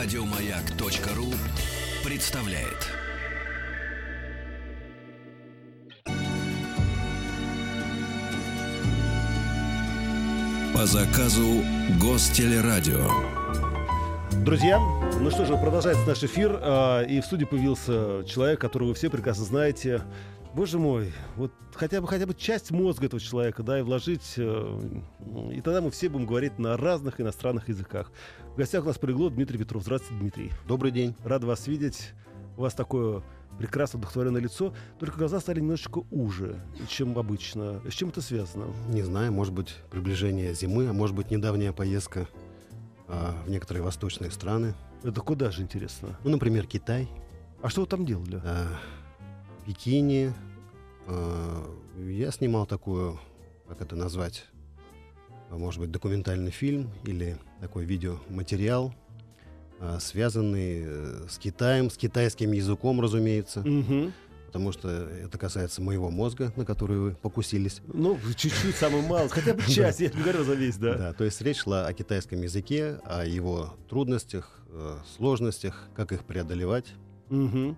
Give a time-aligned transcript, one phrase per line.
[0.00, 1.26] Радиомаяк.ру
[2.08, 2.86] представляет.
[10.72, 11.64] По заказу
[12.00, 13.10] Гостелерадио.
[14.44, 18.94] Друзья, ну что же, продолжается наш эфир, а, и в студии появился человек, которого вы
[18.94, 20.02] все прекрасно знаете.
[20.54, 24.80] Боже мой, вот хотя бы хотя бы часть мозга этого человека, да, и вложить, э,
[25.52, 28.10] и тогда мы все будем говорить на разных иностранных языках.
[28.54, 29.82] В гостях у нас прилегло Дмитрий Петров.
[29.82, 30.52] Здравствуйте, Дмитрий.
[30.66, 31.14] Добрый день.
[31.22, 32.12] Рад вас видеть.
[32.56, 33.22] У вас такое
[33.58, 37.82] прекрасно удовлетворенное лицо, только глаза стали немножечко уже, чем обычно.
[37.88, 38.66] С чем это связано?
[38.88, 42.28] Не знаю, может быть, приближение зимы, а может быть, недавняя поездка
[43.08, 44.74] а, в некоторые восточные страны.
[45.02, 46.16] Это куда же, интересно?
[46.24, 47.08] Ну, например, Китай.
[47.60, 48.40] А что вы там делали?
[48.44, 48.78] А,
[49.66, 50.32] Пекине.
[51.08, 51.64] А,
[52.06, 53.18] я снимал такую,
[53.66, 54.44] как это назвать,
[55.50, 58.94] а, может быть, документальный фильм или такой видеоматериал,
[59.80, 63.60] а, связанный э, с Китаем, с китайским языком, разумеется.
[63.60, 64.12] Угу.
[64.46, 67.80] Потому что это касается моего мозга, на который вы покусились.
[67.86, 70.94] Ну, чуть-чуть, самый мало, хотя бы часть, я не говорю за весь, да.
[70.94, 76.24] Да, то есть речь шла о китайском языке, о его трудностях, э, сложностях, как их
[76.24, 76.86] преодолевать.
[77.30, 77.76] Угу.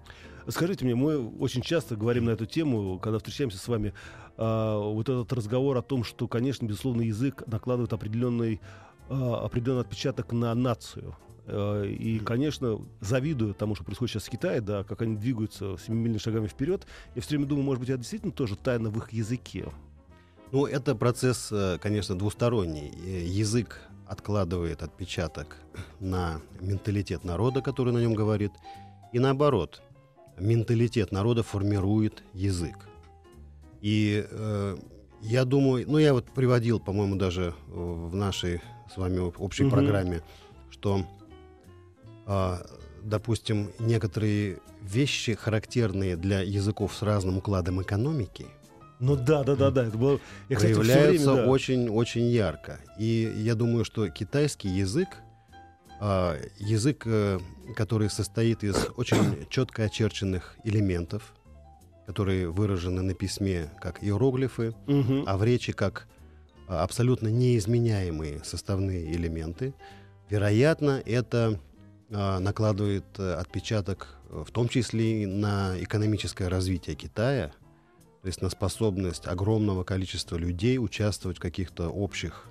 [0.48, 3.92] Скажите мне, мы очень часто говорим на эту тему, когда встречаемся с вами,
[4.36, 8.61] а, вот этот разговор о том, что, конечно, безусловно, язык накладывает определенный,
[9.08, 11.16] а, определенный отпечаток на нацию.
[11.46, 16.18] А, и, конечно, завидую тому, что происходит сейчас в Китае, да, как они двигаются семимильными
[16.18, 16.86] шагами вперед.
[17.14, 19.68] Я все время думаю, может быть, я действительно тоже тайна в их языке.
[20.52, 22.92] Ну, это процесс, э, конечно, двусторонний.
[23.05, 25.56] Э, Язык откладывает отпечаток
[26.00, 28.50] на менталитет народа, который на нем говорит,
[29.12, 29.80] и наоборот,
[30.41, 32.77] менталитет народа формирует язык.
[33.80, 34.77] И э,
[35.22, 38.61] я думаю, ну я вот приводил, по-моему, даже э, в нашей
[38.92, 39.72] с вами общей Мгм.
[39.72, 40.22] программе,
[40.70, 41.05] что,
[42.27, 42.61] а,
[43.02, 48.46] допустим, некоторые вещи, характерные для языков с разным укладом экономики,
[48.98, 49.86] Ну да, да, да, да.
[49.86, 51.46] Это было, я, кстати, проявляются да.
[51.46, 52.80] очень-очень ярко.
[52.98, 55.08] И я думаю, что китайский язык,
[56.58, 57.38] язык, э,
[57.77, 61.34] который состоит из очень четко очерченных элементов,
[62.06, 65.24] которые выражены на письме как иероглифы, Мгм.
[65.27, 66.08] а в речи как
[66.66, 69.74] а, абсолютно неизменяемые составные элементы,
[70.28, 71.60] вероятно, это
[72.10, 77.52] а, накладывает э, отпечаток э, в том числе и на экономическое развитие Китая,
[78.22, 82.46] то есть на способность огромного количества людей участвовать в каких-то общих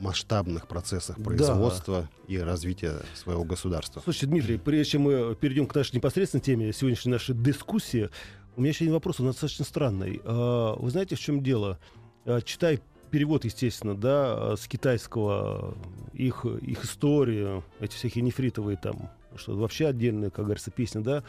[0.00, 1.24] масштабных процессах Да.
[1.24, 4.00] производства и развития своего государства.
[4.02, 8.10] Слушайте, Дмитрий, прежде чем мы перейдем к нашей непосредственной теме сегодняшней нашей дискуссии,
[8.56, 10.20] у меня еще один вопрос, он достаточно странный.
[10.24, 11.78] А, Вы знаете, в чем дело?
[12.24, 15.76] А, Читая перевод, естественно, да, а, с китайского,
[16.12, 21.24] их, их историю, эти всякие нефритовые там, что вообще отдельная, как говорится, песня, да,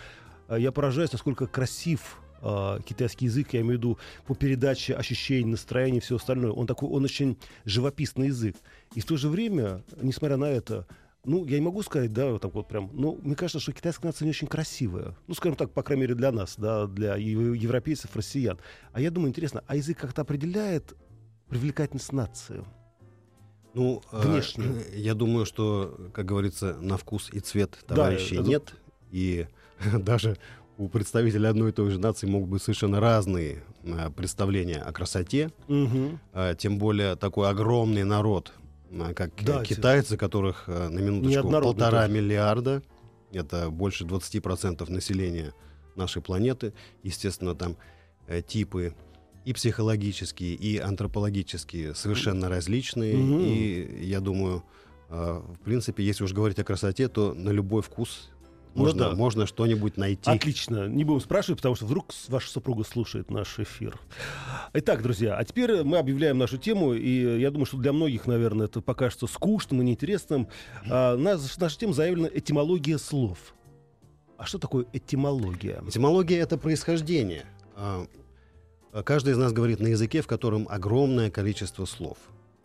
[0.57, 5.97] я поражаюсь, насколько красив а, китайский язык, я имею в виду по передаче ощущений, настроений
[5.97, 6.52] и все остальное.
[6.52, 8.56] Он такой, он очень живописный язык.
[8.96, 10.85] И в то же время, несмотря на это,
[11.24, 14.07] ну, я не могу сказать, да, вот так вот прям, но мне кажется, что китайская
[14.07, 15.16] нация не очень красивая.
[15.28, 18.58] Ну, скажем так, по крайней мере, для нас, да, для ев- европейцев, россиян.
[18.91, 20.96] А я думаю, интересно, а язык как-то определяет
[21.47, 22.63] привлекательность нации?
[23.73, 24.66] Ну, э, Внешне.
[24.96, 28.73] я думаю, что, как говорится, на вкус и цвет Да, товарищей это- нет.
[29.12, 29.47] И
[30.00, 30.38] даже
[30.77, 35.51] у представителей одной и той же нации могут быть совершенно разные э, представления о красоте.
[35.67, 36.19] Мгм.
[36.33, 38.51] А, Тем более такой огромный народ,
[38.91, 42.13] а, как Да, э, китайцы, которых э, на минуточку полтора тоже.
[42.13, 42.83] миллиарда.
[43.31, 45.53] Это больше 20% населения
[45.95, 46.73] нашей планеты.
[47.03, 47.77] Естественно, там
[48.27, 48.93] э, типы
[49.45, 53.15] и психологические, и антропологические совершенно различные.
[53.17, 53.39] Мгм.
[53.41, 54.63] И я думаю,
[55.09, 58.29] э, в принципе, если уж говорить о красоте, то на любой вкус
[58.73, 59.15] Ну можно, да.
[59.15, 60.29] можно что-нибудь найти.
[60.29, 60.87] Отлично.
[60.87, 63.99] Не будем спрашивать, потому что вдруг ваша супруга слушает наш эфир.
[64.73, 68.67] Итак, друзья, а теперь мы объявляем нашу тему, и я думаю, что для многих, наверное,
[68.67, 70.47] это покажется скучным и неинтересным.
[70.90, 73.37] А, наш- наша тема заявлена «Этимология слов».
[74.37, 75.84] А что такое этимология?
[75.87, 77.46] Этимология— это происхождение.
[77.75, 78.05] А,
[79.05, 82.17] Каждый из нас говорит на языке, в котором огромное количество слов.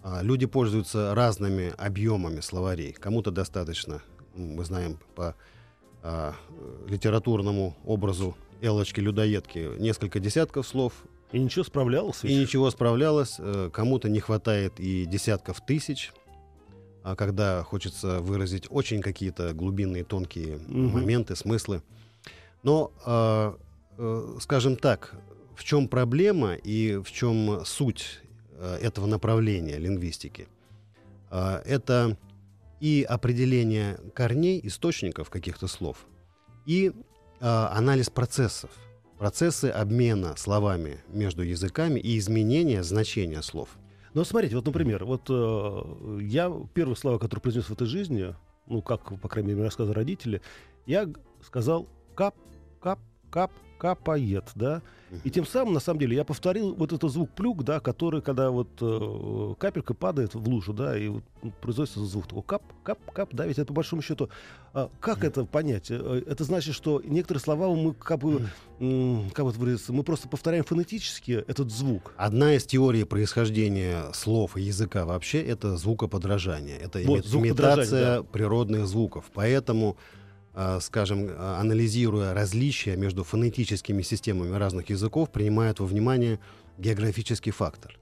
[0.03, 2.93] А, Люди пользуются разными объемами словарей.
[2.93, 4.03] Кому-то достаточно,
[4.35, 5.37] мы знаем по
[6.07, 6.33] э,
[6.89, 10.93] литературному образу Элочки-людоедки несколько десятков слов,
[11.33, 12.27] И ничего справлялся?
[12.29, 13.37] и ничего справлялось.
[13.39, 16.13] Э, Кому-то не хватает и десятков тысяч,
[17.03, 20.89] а когда хочется выразить очень какие-то глубинные, тонкие Мгм.
[20.93, 21.83] моменты, смыслы.
[22.63, 23.53] Но, э,
[23.99, 25.15] э, скажем так,
[25.55, 28.21] в чем проблема и в чем суть
[28.59, 30.49] э, этого направления лингвистики?
[31.31, 32.17] Э, это
[32.81, 36.07] и определение корней, источников каких-то слов,
[36.67, 36.95] и э,
[37.41, 38.71] анализ процессов,
[39.19, 43.71] процессы обмена словами между языками и изменения значения слов.
[44.15, 48.35] Ну, смотрите, вот, например, вот э, я первые слова, которые произнес в этой жизни,
[48.67, 50.43] ну, как, по крайней мере, рассказывали родители,
[50.87, 51.09] я
[51.45, 52.35] сказал кап,
[52.81, 52.99] кап,
[53.31, 54.83] кап, капает, да.
[55.23, 58.51] И тем самым, на самом деле, я повторил вот этот звук плюк, да, который, когда
[58.51, 61.23] вот э, капелька падает в лужу, да, и вот
[61.61, 64.29] производится звук такой кап, кап, кап, да, ведь это по большому счету,
[64.75, 65.91] э, как это понять?
[65.91, 68.49] Э, это значит, что некоторые слова мы как бы,
[69.33, 72.13] как вот выразиться, мы просто повторяем фонетически этот звук.
[72.17, 79.31] Одна из теорий происхождения слов и языка вообще это звукоподражание, это Вот, имитация природных звуков,
[79.33, 79.97] поэтому
[80.81, 86.39] скажем, э, анализируя различия между фонетическими системами разных языков, принимают во внимание
[86.79, 87.99] географический фактор.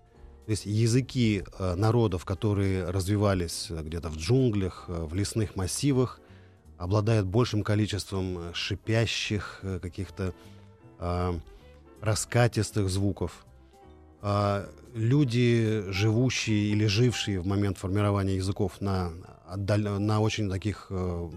[0.47, 6.21] То есть языки э, народов, которые развивались э, где-то в джунглях, э, в лесных массивах,
[6.77, 10.33] обладают большим количеством э, шипящих, э, каких-то
[11.01, 11.39] э,
[12.03, 13.47] раскатистых звуков.
[14.21, 19.11] А люди, живущие или жившие в момент формирования языков на,
[19.57, 21.31] на очень таких э,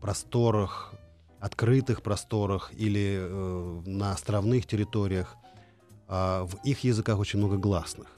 [0.00, 0.92] просторах,
[1.40, 5.36] открытых просторах или э, на островных территориях,
[6.08, 8.08] а в их языках очень много гласных,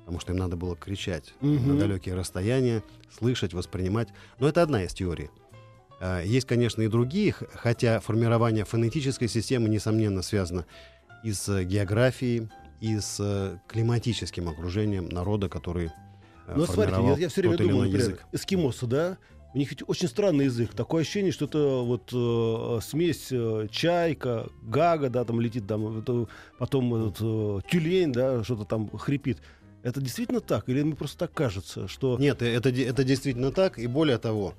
[0.00, 1.68] потому что им надо было кричать Мгм.
[1.68, 2.82] на далекие расстояния,
[3.16, 4.08] слышать, воспринимать.
[4.38, 5.30] Но это одна из теорий.
[6.00, 10.66] А, Есть, конечно, и другие, хотя формирование фонетической системы, несомненно, связано
[11.24, 12.48] и с географией,
[12.80, 15.90] и с э, климатическим окружением народа, который
[16.48, 18.24] э, Ну, смотрите, я, я все время иной например, язык.
[18.32, 19.18] эскимосы, да,
[19.54, 20.72] у них ведь очень странный язык.
[20.74, 26.26] Такое ощущение, что это вот э, смесь э, чайка, гага, да, там летит, там, это
[26.58, 29.38] потом этот, э, тюлень, да, что-то там хрипит.
[29.82, 30.68] Это действительно так?
[30.68, 32.16] Или мне просто так кажется, что...
[32.18, 33.78] Нет, э, это, это действительно так.
[33.78, 34.54] И более того,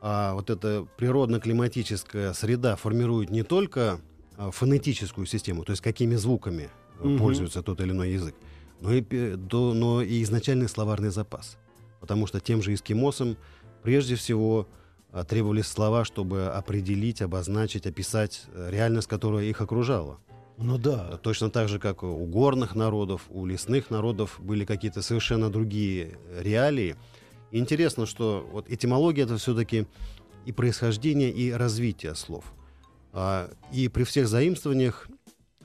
[0.00, 4.00] а, вот эта природно-климатическая среда формирует не только
[4.36, 7.18] а, фонетическую систему, то есть какими звуками э, Мгм.
[7.18, 8.34] пользуется тот или иной язык,
[8.80, 9.00] но и,
[9.36, 11.56] до- но и изначальный словарный запас.
[12.00, 13.36] Потому что тем же эскимосам
[13.82, 14.68] прежде всего
[15.12, 20.18] а, требовались слова, чтобы определить, обозначить, описать э, реальность, которая их окружала.
[20.56, 21.18] Ну да.
[21.22, 26.96] Точно так же, как у горных народов, у лесных народов были какие-то совершенно другие реалии.
[27.50, 29.86] И интересно, что вот этимология это все-таки
[30.44, 32.44] и происхождение, и развитие слов.
[33.12, 35.08] А, И при всех заимствованиях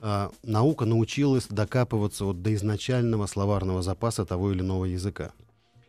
[0.00, 5.32] а, наука научилась докапываться вот до изначального словарного запаса того или иного языка.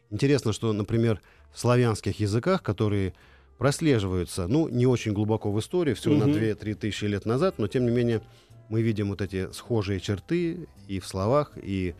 [0.09, 1.21] Интересно, что, например,
[1.53, 3.13] в славянских языках, которые
[3.57, 6.35] прослеживаются, ну, не очень глубоко в истории, всего на Мгм.
[6.37, 8.21] 2-3 тысячи лет назад, но тем не менее
[8.69, 11.95] мы видим вот эти схожие черты и в словах, и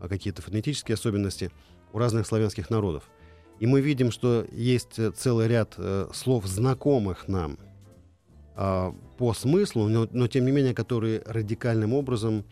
[0.00, 1.50] а, какие-то фонетические особенности
[1.92, 3.10] у разных славянских народов.
[3.60, 7.58] И мы видим, что есть э, целый ряд э, слов, знакомых нам
[8.54, 12.44] а, по смыслу, но, но тем не менее, которые радикальным образом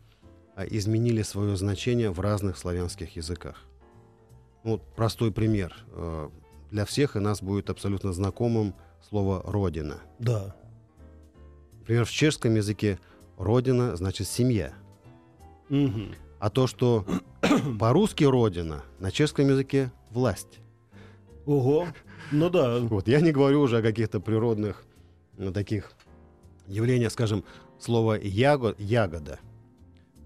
[0.54, 3.64] а, изменили свое значение в разных славянских языках.
[4.62, 5.74] Ну, Вот простой пример.
[5.92, 6.28] Э,
[6.70, 8.74] Для всех и нас будет абсолютно знакомым
[9.08, 9.98] слово «родина».
[10.18, 10.54] Да.
[11.80, 12.98] Например, в чешском языке
[13.36, 14.72] «родина» значит «семья».
[15.68, 16.14] Мгм.
[16.38, 17.04] А то, что
[17.78, 20.60] по-русски «родина», на чешском языке «власть».
[21.46, 21.88] Ого.
[22.30, 22.78] Ну да.
[22.78, 24.84] Вот, я не говорю уже о каких-то природных
[25.36, 25.92] ну, таких
[26.68, 27.44] явлениях, скажем,
[27.80, 29.40] слово яго, ягода.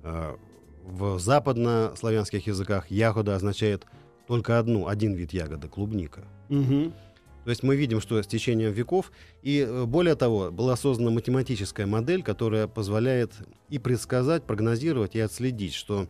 [0.02, 0.36] Э,
[0.82, 3.86] В западнославянских языках ягода означает
[4.26, 6.24] только одну, один вид ягоды, клубника.
[6.48, 6.92] Мгм.
[7.44, 9.12] То есть мы видим, что с течением веков,
[9.42, 13.32] и э, более того, была создана математическая модель, которая позволяет
[13.68, 16.06] и предсказать, прогнозировать и отследить, что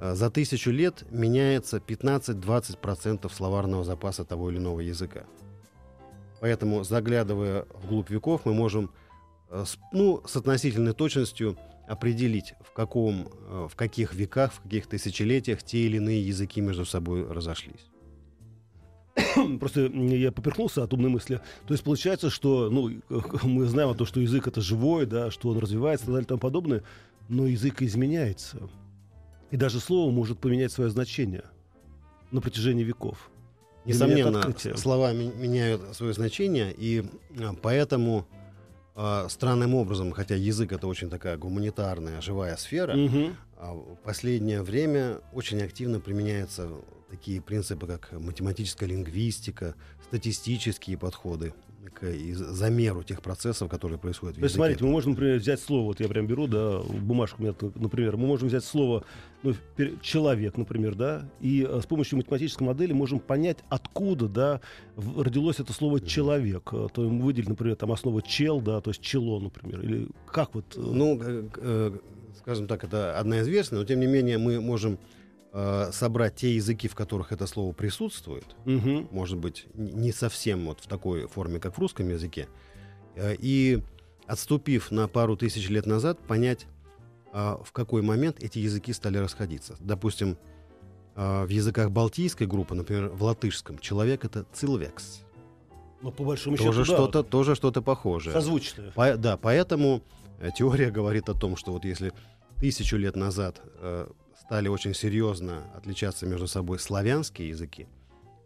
[0.00, 5.24] э, за тысячу лет меняется 15-20% словарного запаса того или иного языка.
[6.40, 8.90] Поэтому, заглядывая вглубь веков, мы можем
[9.50, 15.62] э, ну, с относительной точностью определить, в, каком, э, в каких веках, в каких тысячелетиях
[15.62, 17.90] те или иные языки между собой разошлись.
[19.60, 21.40] Просто я поперхнулся от умной мысли.
[21.66, 22.90] То есть получается, что ну,
[23.42, 26.24] мы знаем о том, что язык это живой, да, что он развивается и так далее
[26.24, 26.82] и тому подобное,
[27.28, 28.68] но язык изменяется.
[29.50, 31.44] И даже слово может поменять свое значение
[32.30, 33.30] на протяжении веков.
[33.84, 37.04] Несомненно, слова меняют свое значение, и
[37.38, 38.26] а, поэтому
[38.96, 42.94] а, странным образом, хотя язык это очень такая гуманитарная, живая сфера,
[43.58, 46.70] а в последнее время очень активно применяется
[47.10, 49.74] такие принципы, как математическая лингвистика,
[50.08, 51.52] статистические подходы
[51.92, 55.86] к замеру тех процессов, которые происходят в То есть, смотрите, мы можем, например, взять слово,
[55.86, 59.04] вот я прям беру, да, бумажку, например, мы можем взять слово
[59.42, 59.54] ну,
[60.00, 64.60] человек, например, да, и э, с помощью математической модели можем понять, откуда, да,
[64.96, 66.70] родилось это слово человек.
[66.72, 70.54] Э, то мы выделили, например, там основа чел, да, то есть чело, например, или как
[70.54, 70.64] вот...
[70.76, 71.20] Э, ну,
[72.38, 74.98] скажем так, это одна из версий, но тем не менее мы можем
[75.56, 79.08] э, собрать те языки, в которых это слово присутствует, угу.
[79.10, 82.46] может быть, не совсем вот в такой форме, как в русском языке,
[83.14, 83.82] э, и
[84.26, 86.66] отступив на пару тысяч лет назад, понять,
[87.32, 89.76] э, в какой момент эти языки стали расходиться.
[89.80, 90.36] Допустим,
[91.14, 95.22] э, в языках балтийской группы, например, в латышском, человек это цилвекс.
[96.02, 98.34] Но по большому тоже счету, что-то, да, тоже что-то похожее.
[98.34, 98.90] Созвучное.
[98.90, 100.02] По, да, поэтому
[100.54, 102.12] теория говорит о том, что вот если
[102.60, 104.06] тысячу лет назад э,
[104.46, 107.86] стали очень серьезно отличаться между собой славянские языки,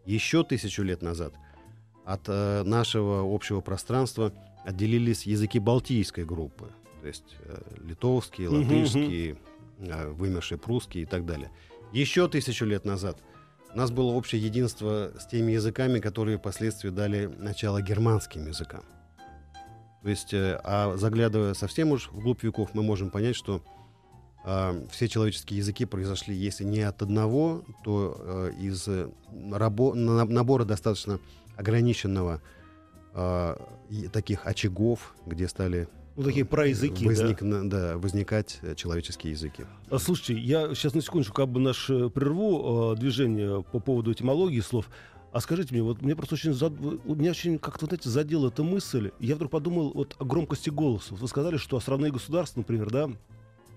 [0.07, 1.35] еще тысячу лет назад
[2.07, 4.33] от э, нашего общего пространства
[4.64, 6.71] отделились языки балтийской группы,
[7.02, 9.37] то есть э, литовские, латышские,
[9.78, 11.50] э, вымершие прусские и так далее.
[11.92, 13.19] Еще тысячу лет назад
[13.75, 18.85] у нас было общее единство с теми языками, которые впоследствии дали начало германским языкам.
[20.02, 23.62] То есть, э, а заглядывая совсем уж вглубь веков, мы можем понять, что
[24.44, 31.20] э, все человеческие языки произошли, если не от одного, то э, из рабо- набора достаточно
[31.56, 32.40] ограниченного
[33.14, 33.56] э,
[34.12, 37.62] таких очагов, где стали ну, такие проязыки, возник, да?
[37.64, 39.64] Да, возникать человеческие языки.
[39.88, 44.12] А, слушайте, я сейчас на секундочку как бы наш э, прерву э, движение по поводу
[44.12, 44.90] этимологии слов.
[45.32, 46.73] А скажите мне, вот мне просто очень, зад...
[46.78, 49.12] меня очень как-то, знаете, задела эта мысль.
[49.20, 51.14] Я вдруг подумал вот о громкости голоса.
[51.14, 53.11] Вы сказали, что островные государства, например, да,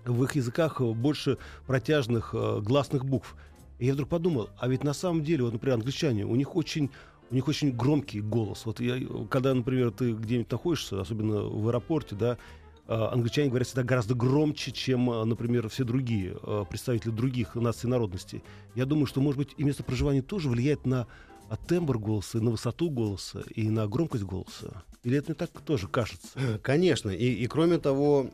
[0.04, 3.36] в их языках больше протяжных э, гласных букв.
[3.78, 6.90] И я вдруг подумал, а ведь на самом деле, вот, например, англичане, у них очень
[7.30, 8.66] у них очень громкий голос.
[8.66, 12.38] Вот я, когда, например, ты где-нибудь находишься, особенно в аэропорте, да,
[12.86, 16.36] э, англичане говорят всегда гораздо громче, чем, э, например, все другие
[16.68, 18.42] представители других наций и народностей.
[18.74, 21.06] Я думаю, что, может быть, и место проживания тоже влияет на
[21.66, 24.82] тембр голоса, на высоту голоса, и на громкость голоса.
[25.02, 26.58] Или это не так тоже кажется?
[26.62, 27.10] Конечно.
[27.10, 28.30] И, и кроме того,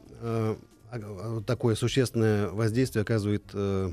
[1.46, 3.92] такое существенное воздействие оказывает э,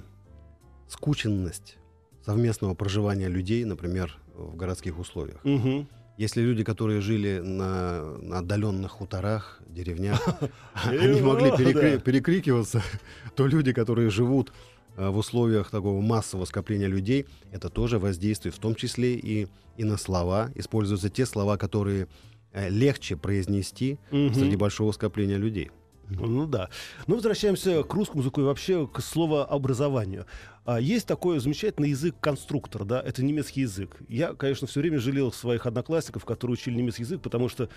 [0.87, 1.77] скученность
[2.25, 5.39] совместного проживания людей, например, в городских условиях.
[5.45, 5.87] Угу.
[6.17, 10.19] Если люди, которые жили на, на отдаленных хуторах, деревнях,
[10.83, 11.51] они могли
[11.99, 12.81] перекрикиваться,
[13.35, 14.51] то люди, которые живут
[14.95, 19.83] э, в условиях такого массового скопления людей, это тоже воздействие, в том числе и, и
[19.83, 20.51] на слова.
[20.55, 22.07] Используются те слова, которые
[22.51, 25.71] э, легче произнести среди большого скопления людей.
[26.09, 26.69] Ну да.
[27.07, 30.25] Ну, возвращаемся к русскому языку и вообще к словообразованию.
[30.65, 33.97] А, есть такой замечательный язык конструктор, да, это немецкий язык.
[34.07, 37.69] Я, конечно, все время жалел своих одноклассников, которые учили немецкий язык, потому что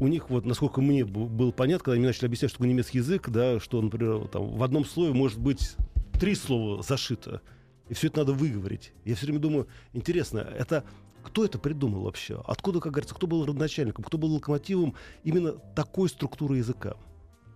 [0.00, 3.28] у них, вот, насколько мне было понятно, когда они начали объяснять, что такое немецкий язык,
[3.28, 5.76] да, что, например, там, в одном слове может быть
[6.18, 7.42] три слова зашито,
[7.88, 8.92] и все это надо выговорить.
[9.04, 10.84] Я все время думаю, интересно, это
[11.22, 12.42] кто это придумал вообще?
[12.46, 14.94] Откуда, как говорится, кто был родоначальником, кто был локомотивом
[15.24, 16.96] именно такой структуры языка?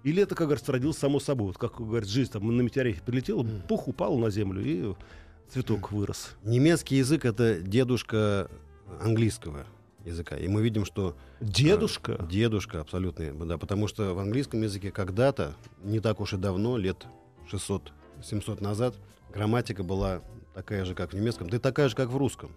[0.04, 1.48] Или это, как говорится, родилось само собой.
[1.48, 4.94] Вот как говорит, жизнь там на метеорите прилетела, пух упал на землю, и
[5.48, 6.32] цветок вырос.
[6.42, 8.50] Немецкий язык— это дедушка
[9.00, 9.66] английского
[10.04, 10.36] языка.
[10.36, 11.16] И мы видим, что...
[11.40, 12.16] Дедушка?
[12.18, 13.58] Э, дедушка, абсолютно, да.
[13.58, 17.06] Потому что в английском языке когда-то, не так уж и давно, лет
[17.50, 18.96] 600-700 назад,
[19.32, 20.22] грамматика была
[20.54, 22.50] такая же, как в немецком, да и такая же, как в русском.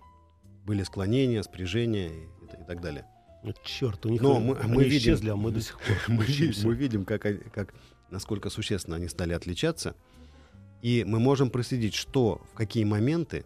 [0.66, 3.06] Были склонения, спряжения и, и так далее.
[3.46, 6.26] Ну, черт, у них Но мы, мы видим, исчезли, а мы до сих пор мы,
[6.64, 7.76] мы видим, как, как,
[8.10, 9.96] насколько существенно они стали отличаться.
[10.82, 13.46] И мы можем проследить, что в какие моменты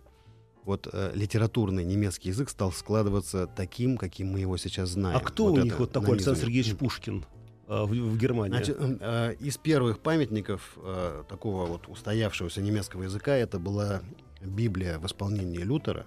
[0.63, 5.17] вот э, литературный немецкий язык стал складываться таким, каким мы его сейчас знаем.
[5.17, 7.25] А кто вот у них вот такой Александр Сергеевич Пушкин?
[7.67, 8.55] Э, в, в Германии.
[8.55, 14.01] Значит, э, из первых памятников э, такого вот устоявшегося немецкого языка это была
[14.41, 16.05] Библия в исполнении Лютера.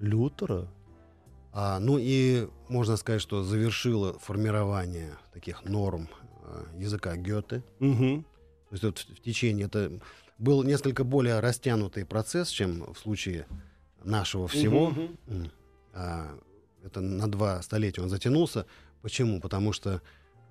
[0.00, 0.66] Лютера?
[1.52, 6.08] А, ну и можно сказать, что завершило формирование таких норм
[6.42, 7.62] а, языка Гёте.
[7.80, 8.24] Угу.
[8.68, 10.00] То есть вот в течение это
[10.38, 13.46] был несколько более растянутый процесс, чем в случае
[14.04, 14.86] нашего всего.
[14.86, 15.50] Угу.
[15.94, 16.38] А,
[16.84, 18.66] это на два столетия он затянулся.
[19.02, 19.40] Почему?
[19.40, 20.02] Потому что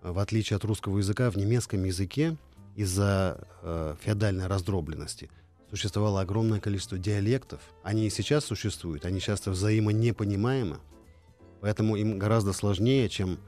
[0.01, 2.38] в отличие от русского языка в немецком языке
[2.75, 5.29] из-за э, феодальной раздробленности
[5.70, 7.60] существовало огромное количество диалектов.
[7.84, 10.79] Они и сейчас существуют, они часто взаимонепонимаемы.
[11.62, 13.39] Поэтому им гораздо сложнее, чем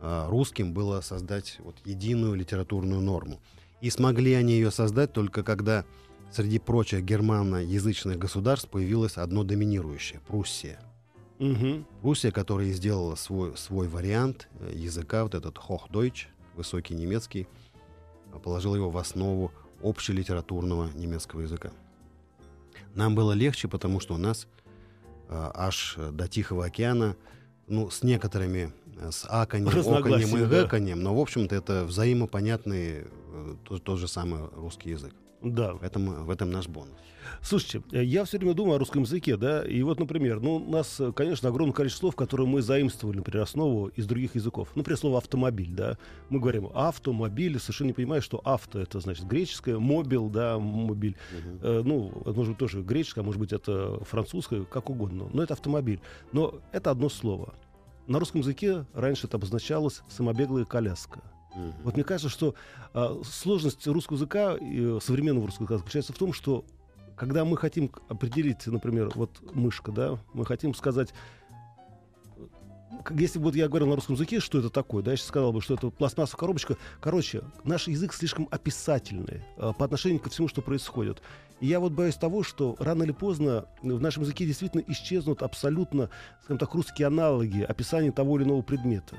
[0.00, 3.40] э, русским было создать вот единую литературную норму.
[3.80, 5.84] И смогли они ее создать только когда
[6.30, 10.80] среди прочих германоязычных государств появилось одно доминирующее— Пруссия.
[11.38, 11.84] Мгм.
[12.00, 17.48] Пруссия, которая сделала свой, свой вариант э, языка, вот этот Hochdeutsch, высокий немецкий,
[18.32, 19.52] э, положила его в основу
[19.82, 21.72] общелитературного немецкого языка.
[22.94, 24.46] Нам было легче, потому что у нас
[25.28, 27.16] э, аж до Тихого океана,
[27.68, 30.62] ну, с некоторыми, э, с Разногласия, оканьем и да.
[30.62, 35.14] гэканьем, но, в общем-то, это взаимопонятный э, тот, тот же самый русский язык.
[35.42, 35.74] Да.
[35.74, 36.94] В этом, в этом наш бонус.
[37.40, 40.70] Слушайте, э, я все время думаю о русском языке, да, и вот, например, ну, у
[40.70, 44.68] нас, э, конечно, огромное количество слов, которые мы заимствовали, например, основу из других языков.
[44.74, 45.98] Например, слово автомобиль, да.
[46.28, 51.16] Мы говорим автомобиль, совершенно не понимая, что авто это значит греческое, мобил, да, мобиль.
[51.62, 55.28] Э, ну, это может быть тоже греческое, а может быть это французское, как угодно.
[55.32, 56.00] Но это автомобиль.
[56.32, 57.54] Но это одно слово.
[58.06, 61.22] На русском языке раньше это обозначалось самобеглая коляска.
[61.54, 61.74] Мгм.
[61.84, 62.54] Вот мне кажется, что
[62.94, 66.64] а, сложность русского языка, э, современного русского языка, заключается в том, что
[67.16, 71.12] когда мы хотим определить, например, вот мышка, да, мы хотим сказать,
[72.36, 72.42] э,
[73.10, 75.52] если бы вот я говорил на русском языке, что это такое, да, я сейчас сказал
[75.52, 76.76] бы, что это пластмассовая коробочка.
[77.00, 81.22] Короче, наш язык слишком описательный э, по отношению ко всему, что происходит.
[81.60, 86.10] И я вот боюсь того, что рано или поздно в нашем языке действительно исчезнут абсолютно,
[86.42, 89.16] скажем так, русские аналоги описания того или иного предмета.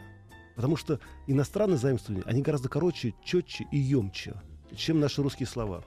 [0.55, 4.35] Потому что иностранные заимствования, они гораздо короче, четче и емче,
[4.75, 5.83] чем наши русские слова.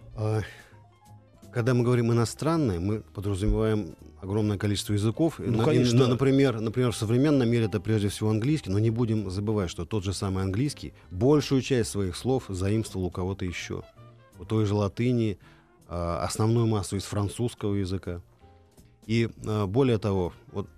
[1.53, 5.39] Когда мы говорим иностранные, мы подразумеваем огромное количество языков.
[5.39, 6.01] Ну, конечно.
[6.01, 9.87] на- например, например, в современном мире это прежде всего английский, но не будем забывать, что
[9.87, 13.85] тот же самый английский большую часть своих слов заимствовал у кого-то еще.
[14.39, 15.39] У той же латыни,
[15.89, 18.21] а, основную массу из французского языка.
[19.07, 20.69] И а, более того, вот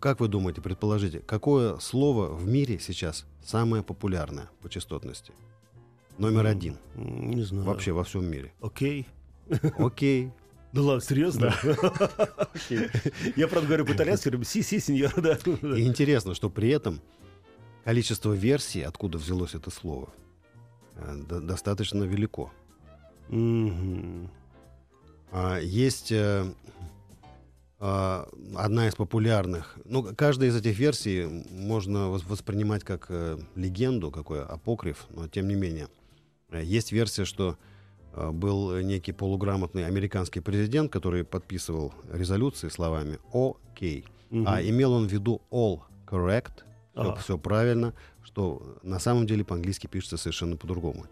[0.00, 5.32] как вы думаете, предположите, какое слово в мире сейчас самое популярное по частотности?
[6.18, 6.76] Номер один.
[6.96, 7.64] М, Не знаю.
[7.64, 8.52] Вообще во всем мире.
[8.60, 9.06] Окей.
[9.78, 10.30] Окей.
[10.70, 11.54] Да ладно, серьезно?
[13.36, 15.38] Я, правда, говорю по-итальянски, говорю, си, си, сеньор, да.
[15.76, 17.00] И интересно, что при этом
[17.84, 20.10] количество версий, откуда взялось это слово,
[20.96, 22.50] э, до- достаточно велико.
[25.32, 26.44] А, Есть э,
[27.80, 29.76] одна из популярных.
[29.84, 35.46] Ну, каждая из этих версий можно вос- воспринимать как э, легенду, какой апокриф, но тем
[35.48, 35.88] не менее.
[36.50, 37.56] Э, Есть версия, что
[38.14, 44.04] э, был некий полуграмотный американский президент, который подписывал резолюции словами «Окей».
[44.30, 44.44] Мгм.
[44.48, 46.64] А имел он в виду all correct,
[47.20, 47.38] все, Ага.
[47.38, 51.06] правильно, что на самом деле по-английски пишется совершенно по-другому.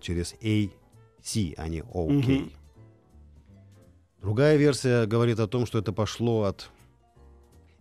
[0.00, 0.68] Через A,
[1.22, 2.10] C, а не OK.
[2.10, 2.50] Мгм.
[4.22, 6.70] Другая версия говорит о том, что это пошло от...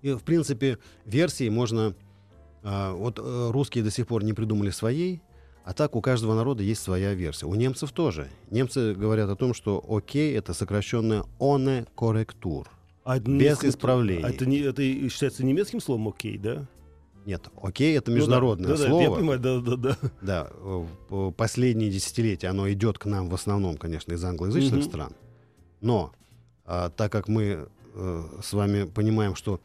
[0.02, 1.94] И, в принципе, версии можно...
[2.64, 5.22] а, вот э, русские до сих пор не придумали своей,
[5.66, 7.46] а так у каждого народа есть своя версия.
[7.46, 8.30] У немцев тоже.
[8.50, 12.70] Немцы говорят о том, что «окей»— это сокращенное «оне корректур».
[13.04, 14.24] А это без исправлений.
[14.24, 16.66] а это, не, это считается немецким словом окей, да?
[17.26, 19.02] Нет, «окей»— это Ну да, международное да, да, слово.
[19.02, 19.98] Я понимаю, да, да, да.
[20.22, 20.50] Да,
[21.12, 24.84] э, последние десятилетия оно идет к нам в основном, конечно, из англоязычных Мгм.
[24.84, 25.14] стран.
[25.82, 26.14] Но
[26.72, 29.60] а, так как мы э, с вами понимаем, что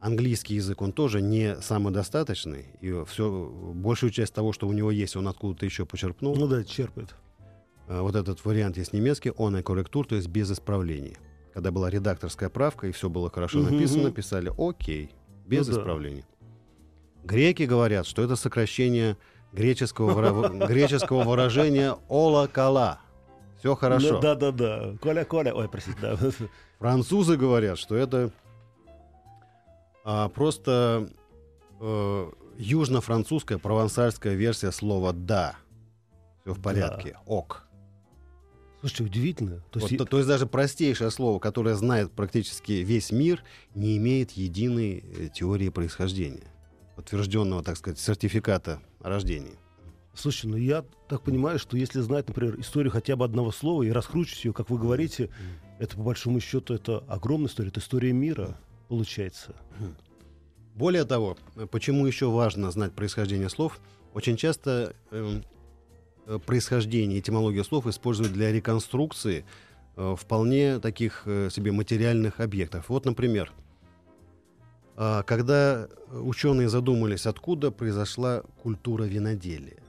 [0.00, 5.14] английский язык, он тоже не самодостаточный, и все, большую часть того, что у него есть,
[5.14, 6.34] он откуда-то еще почерпнул.
[6.34, 7.14] Ну да, черпает.
[7.86, 11.18] А, вот этот вариант есть немецкий, он и корректур, то есть без исправлений.
[11.52, 15.10] Когда была редакторская правка, и все было хорошо Мгм, написано, писали «окей»,
[15.46, 15.80] без Ну да.
[15.80, 16.24] исправлений.
[17.24, 19.18] Греки говорят, что это сокращение
[19.52, 23.00] греческого, греческого выражения «ола-кала».
[23.62, 24.14] Все хорошо.
[24.14, 24.96] Ну, да, да, да.
[25.00, 25.54] Коля, Коля.
[25.54, 26.18] Ой, простите, да.
[26.80, 28.32] Французы говорят, что это
[30.04, 31.08] а, просто
[31.78, 35.54] э, южно-французская провансальская версия слова «да».
[36.40, 36.62] Все в Да.
[36.62, 37.16] порядке.
[37.24, 37.68] «Ок».
[38.80, 39.62] Слушайте, удивительно.
[39.70, 43.44] То Вот есть, то, то есть даже простейшее слово, которое знает практически весь мир,
[43.76, 46.50] не имеет единой э, теории происхождения,
[46.96, 49.56] подтвержденного, так сказать, сертификата о рождении.
[50.14, 53.90] Слушай, ну я так понимаю, что если знать, например, историю хотя бы одного слова и
[53.90, 55.30] раскручивать ее, как вы говорите,
[55.78, 59.54] это по большому счету это огромная история, это история мира, получается.
[60.74, 63.80] Более того, э, почему еще важно знать происхождение слов?
[64.14, 65.44] Очень часто эм,
[66.26, 69.44] э, происхождение, этимологию слов используют для реконструкции
[69.96, 72.88] э, вполне таких э, себе материальных объектов.
[72.88, 73.52] Вот, например,
[74.94, 79.81] а, когда ученые задумались, откуда произошла культура виноделия.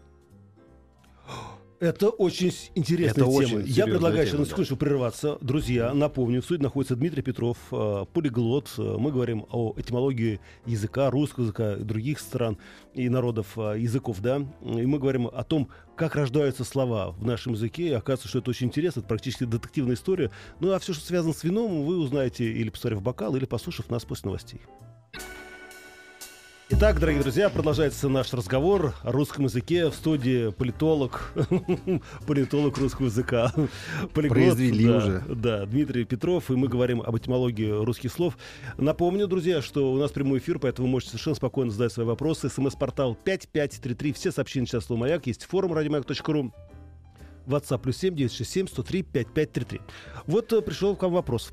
[1.80, 3.60] Это очень интересная Это тема.
[3.60, 4.50] очень Я предлагаю тема, сейчас на да.
[4.52, 5.38] секундочку прерваться.
[5.42, 8.72] Друзья, напомню, в студии находится Дмитрий Петров, э, полиглот.
[8.78, 12.58] Э, Мы говорим о этимологии языка, русского языка других стран
[12.94, 14.46] и народов э, языков, да.
[14.62, 17.88] И мы говорим о том, как рождаются слова в нашем языке.
[17.90, 20.32] И оказывается, что это очень интересно, это практически детективная история.
[20.62, 24.06] Ну а все, что связано с вином, вы узнаете или посмотрев бокал, или послушав нас
[24.06, 24.62] после новостей.
[26.69, 31.34] Итак, дорогие друзья, продолжается наш разговор о русском языке в студии политолог,
[32.26, 33.52] политолог русского языка,
[34.13, 35.23] полиглот, Произвели да, уже.
[35.28, 38.38] Да, Дмитрий Петров, и мы говорим об этимологии русских слов.
[38.78, 42.47] Напомню, друзья, что у нас прямой эфир, поэтому вы можете совершенно спокойно задать свои вопросы.
[42.47, 46.54] СМС-портал 5533, все сообщения сейчас слово «Маяк», есть форум радиомаяк.ру,
[47.45, 49.82] WhatsApp плюс 7 967 103 5533.
[50.28, 51.52] Вот э, пришел к вам вопрос.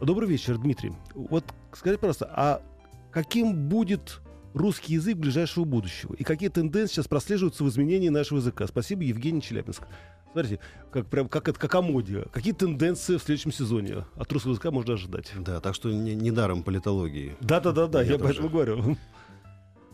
[0.00, 0.92] Добрый вечер, Дмитрий.
[1.14, 2.62] Вот скажите, пожалуйста, а
[3.10, 4.20] каким будет
[4.56, 6.14] русский язык ближайшего будущего?
[6.14, 8.66] И какие тенденции сейчас прослеживаются в изменении нашего языка?
[8.66, 9.82] Спасибо, Евгений Челябинск.
[10.32, 12.24] Смотрите, как, прям, как, это, как о моде.
[12.32, 15.32] Какие тенденции в следующем сезоне от русского языка можно ожидать?
[15.38, 17.36] Да, так что не- недаром политологии.
[17.40, 18.96] Да-да-да-да, я Я поэтому говорю.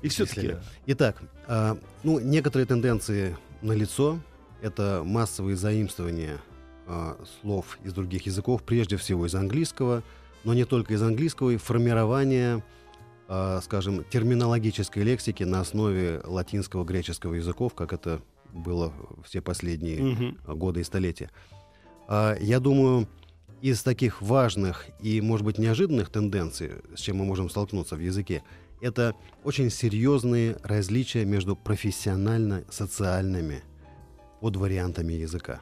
[0.01, 0.57] И все-таки...
[0.87, 4.19] Итак, а, ну, некоторые тенденции налицо.
[4.61, 6.39] Это массовые заимствования
[6.87, 10.03] а, слов из других языков, прежде всего из английского,
[10.45, 12.65] но не только из английского, и формирование,
[13.63, 18.21] скажем, терминологической лексики на основе латинского, греческого языков, как это
[18.53, 18.93] было
[19.25, 20.39] все последние Мгм.
[20.57, 21.31] года и столетия.
[22.09, 23.09] А, Я думаю,
[23.63, 28.43] из таких важных и, может быть, неожиданных тенденций, с чем мы можем столкнуться в языке,
[28.81, 29.15] это
[29.45, 33.63] очень серьезные различия между профессионально-социальными
[34.41, 35.61] подвариантами языка.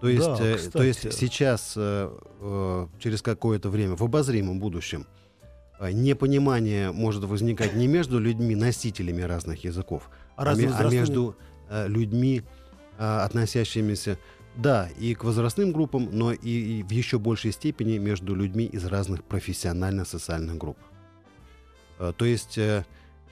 [0.00, 2.10] То есть, Да, э, то есть сейчас, э,
[2.40, 5.06] э, через какое-то время, в обозримом будущем,
[5.80, 11.36] непонимание может возникать не между людьми, носителями разных языков, А а, а между
[11.68, 12.42] э, людьми,
[12.98, 14.18] а, относящимися,
[14.56, 18.84] да, и к возрастным группам, но и, и в еще большей степени между людьми из
[18.84, 20.78] разных профессионально-социальных групп.
[21.98, 22.84] Э, То есть э,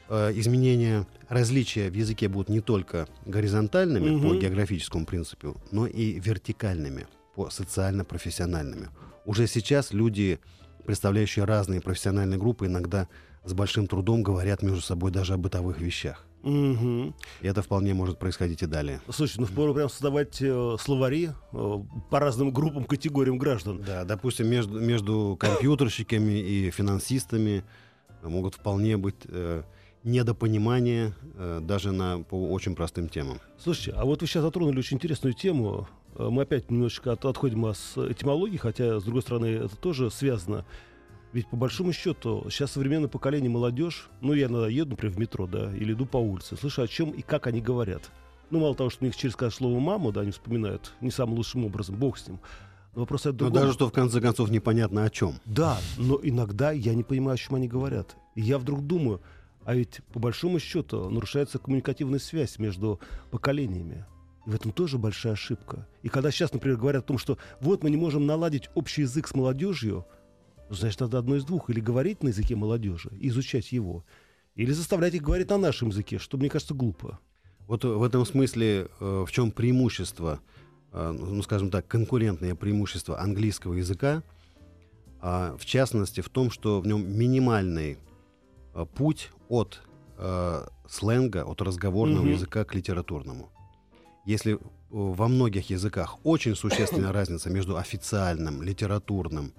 [0.08, 4.40] э, изменения, различия в языке будут не только горизонтальными по Мгм.
[4.40, 8.88] географическому принципу, но и вертикальными по социально-профессиональными.
[9.24, 10.40] Уже сейчас люди,
[10.84, 13.08] представляющие разные профессиональные группы, иногда
[13.44, 16.24] с большим трудом говорят между собой даже о бытовых вещах.
[16.42, 17.14] Мгм.
[17.40, 19.00] И это вполне может происходить и далее.
[19.08, 21.78] Слушай, ну впору прям создавать э, словари э,
[22.10, 23.82] по разным группам, категориям граждан.
[23.86, 27.64] Да, допустим, между, между компьютерщиками и финансистами
[28.22, 29.62] могут вполне быть э,
[30.04, 33.40] недопонимания э, даже на, по очень простым темам.
[33.58, 35.88] Слушайте, а вот вы сейчас затронули очень интересную тему.
[36.16, 40.64] Э, Мы опять немножечко от- отходим от этимологии, хотя, с другой стороны, это тоже связано.
[41.32, 45.46] Ведь по большому счету сейчас современное поколение молодежь, ну я иногда еду, например, в метро,
[45.46, 48.10] да, или иду по улице, слышу, о чем и как они говорят.
[48.50, 51.36] Ну, мало того, что у них через каждое слово «мама», да, они вспоминают не самым
[51.36, 52.38] лучшим образом, бог с ним.
[52.94, 53.54] Но вопрос это Но другом.
[53.62, 55.36] даже что в конце концов непонятно о чем.
[55.46, 58.14] Да, но иногда я не понимаю, о чем они говорят.
[58.34, 59.22] И я вдруг думаю,
[59.64, 64.04] а ведь по большому счету нарушается коммуникативная связь между поколениями.
[64.46, 65.86] И в этом тоже большая ошибка.
[66.02, 69.28] И когда сейчас, например, говорят о том, что вот мы не можем наладить общий язык
[69.28, 70.04] с молодежью,
[70.68, 71.70] ну, значит, надо одно из двух.
[71.70, 74.04] Или говорить на языке молодежи, изучать его,
[74.54, 77.18] или заставлять их говорить на нашем языке, что, мне кажется, глупо.
[77.68, 80.40] Вот в этом смысле э, в чем преимущество,
[80.92, 84.22] э, ну, скажем так, конкурентное преимущество английского языка,
[85.20, 87.96] а, в частности в том, что в нем минимальный
[88.74, 89.80] э, путь от
[90.18, 92.32] э, сленга, от разговорного Мгм.
[92.32, 93.51] языка к литературному.
[94.24, 94.58] Если э,
[94.90, 99.52] во многих языках очень существенная разница между официальным, литературным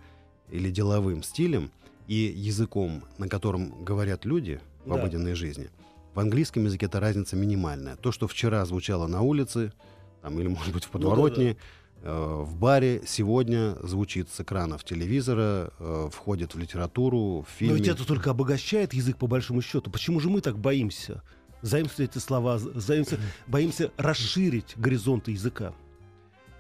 [0.50, 1.72] или деловым стилем
[2.08, 4.96] и языком, на котором говорят люди в Да.
[5.02, 5.70] обыденной жизни,
[6.14, 7.96] в английском языке эта разница минимальная.
[7.96, 9.74] То, что вчера звучало на улице,
[10.22, 11.58] там, или, может быть, в Ну подворотне,
[12.04, 17.76] э, в баре, сегодня звучит с экранов телевизора, э, входит в литературу, в Но фильме.
[17.78, 19.90] ведь это только обогащает язык по большому счету.
[19.90, 21.24] Почему же мы так боимся?
[21.64, 25.74] Заимствовать эти слова, заимствовать, боимся расширить горизонты языка.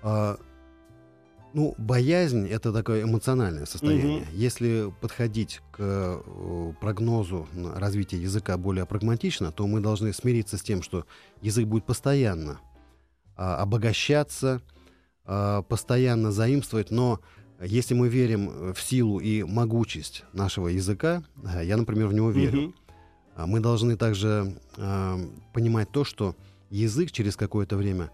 [0.01, 0.39] А,
[1.53, 4.21] ну, боязнь это такое эмоциональное состояние.
[4.21, 4.29] Мгм.
[4.33, 10.81] Если подходить к э, прогнозу развития языка более прагматично, то мы должны смириться с тем,
[10.81, 11.05] что
[11.41, 12.59] язык будет постоянно
[13.35, 14.61] а, обогащаться,
[15.25, 17.19] а, постоянно заимствовать, но
[17.59, 22.61] если мы верим в силу и могучесть нашего языка, а, я, например, в него верю.
[22.61, 22.75] Мгм.
[23.35, 25.19] А Мы должны также а,
[25.53, 26.35] понимать то, что
[26.69, 28.11] язык через какое-то время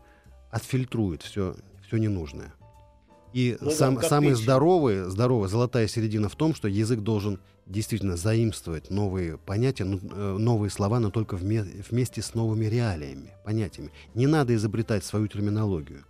[0.52, 1.56] отфильтрует все,
[1.86, 2.54] все ненужное.
[3.34, 4.40] И Ну да, сам, как самый печь.
[4.44, 10.38] здоровый, здоровая золотая середина в том, что язык должен действительно заимствовать новые понятия, ну, э,
[10.40, 13.92] новые слова, но только вме- вместе с новыми реалиями, понятиями.
[14.16, 16.06] Не надо изобретать свою терминологию.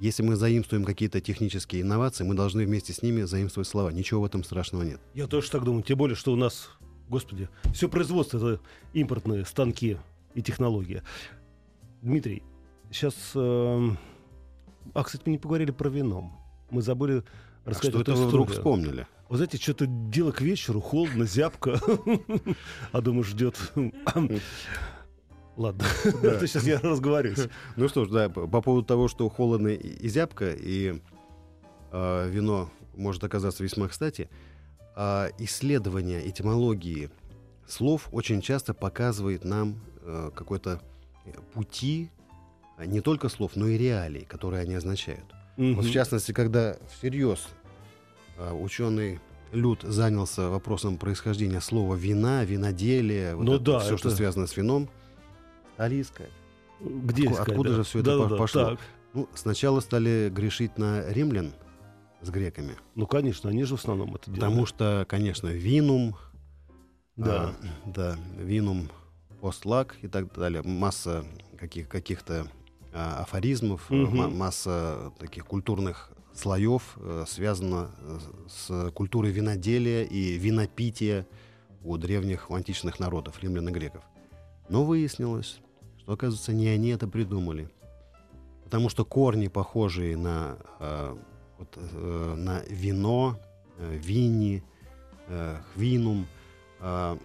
[0.00, 3.90] Если мы заимствуем какие-то технические инновации, мы должны вместе с ними заимствовать слова.
[3.90, 5.00] Ничего в этом страшного нет.
[5.14, 5.82] Я тоже так думаю.
[5.84, 6.70] Тем более, что у нас,
[7.08, 9.98] господи, все производство это импортные станки
[10.34, 11.02] и технологии.
[12.02, 12.42] Дмитрий,
[12.90, 13.14] сейчас...
[13.34, 13.98] эм,
[14.94, 16.32] А, кстати, мы не поговорили про вино.
[16.70, 17.24] Мы забыли
[17.64, 19.06] А рассказать что эту это вы вдруг вспомнили?
[19.28, 21.80] Вы знаете, что-то дело к вечеру, холодно, зябко.
[22.92, 23.56] А думаю, ждет.
[25.56, 25.84] Ладно,
[26.22, 27.48] это сейчас я разговариваюсь.
[27.76, 31.02] Ну что ж, да, по, по поводу того, что холодно и, и зябко, и
[31.90, 34.30] э, вино может оказаться весьма кстати,
[35.00, 37.08] а исследование этимологии
[37.68, 40.80] слов очень часто показывает нам э, какой-то
[41.24, 42.10] э, пути
[42.76, 45.24] а, не только слов, но и реалий, которые они означают.
[45.56, 47.46] Вот в частности, когда всерьез
[48.38, 49.20] а, ученый
[49.52, 54.46] Люд занялся вопросом происхождения слова вина, виноделия, вот Ну это да, все, что это- связано
[54.48, 54.88] с вином,
[55.74, 56.30] стали искать.
[56.80, 57.76] Где Отку- искать, откуда да?
[57.76, 58.64] же всё это Да-да-да, пошло?
[58.70, 58.80] так.
[59.14, 61.52] Ну, сначала стали грешить на римлян
[62.22, 64.40] с греками, Ну, конечно, они же в основном это делают.
[64.40, 66.16] потому что, конечно, винум,
[67.16, 67.50] Да.
[67.50, 67.54] а,
[67.86, 68.88] да, винум,
[69.40, 71.24] постлак и так далее, масса
[71.58, 72.48] каких, каких-то
[72.92, 74.16] а, афоризмов, э, Мгм.
[74.16, 81.26] ма- масса таких культурных слоев э, связана э, с культурой виноделия и винопития
[81.84, 84.02] у древних, у античных народов, римлян и греков.
[84.68, 85.60] Но выяснилось,
[85.98, 87.68] что, оказывается, не они это придумали.
[88.64, 91.16] Потому что корни, похожие на, э,
[91.58, 93.38] вот, э, на вино,
[93.78, 94.62] э, вини,
[95.28, 96.26] э, хвинум,
[96.80, 97.16] э,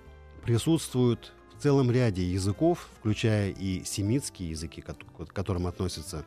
[0.44, 6.26] присутствуют в целом ряде языков, включая и семитские языки, кот- к которым относятся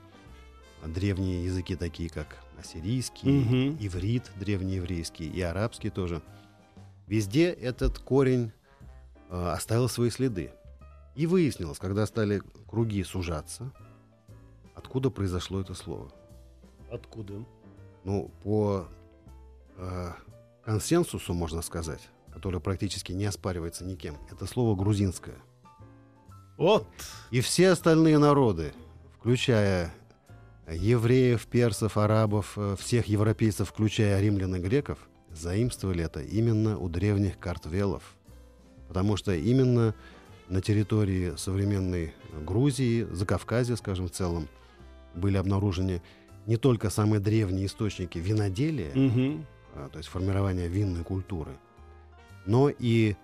[0.85, 3.77] древние языки, такие как ассирийский, Мгм.
[3.81, 6.23] иврит, древнееврейский, и арабский тоже.
[7.07, 8.53] Везде этот корень
[9.29, 10.53] э, оставил свои следы.
[11.17, 13.73] И выяснилось, когда стали круги сужаться,
[14.77, 16.13] откуда произошло это слово.
[16.93, 17.45] Откуда?
[18.07, 18.87] Ну, по
[19.79, 20.13] э,
[20.65, 25.35] консенсусу, можно сказать, который практически не оспаривается никем, это слово грузинское.
[26.57, 26.87] Вот!
[27.33, 28.75] И все остальные народы,
[29.19, 29.93] включая
[30.71, 35.01] евреев, персов, арабов, э, всех европейцев, включая римлян и греков,
[35.33, 38.05] заимствовали это именно у древних картвелов.
[38.87, 39.97] Потому что именно
[40.49, 42.15] на территории современной
[42.47, 44.47] Грузии, Закавказья, скажем, в целом,
[45.13, 46.03] были обнаружены
[46.47, 48.93] не только самые древние источники виноделия,
[49.75, 51.53] а, то есть формирования винной культуры,
[52.47, 53.17] но и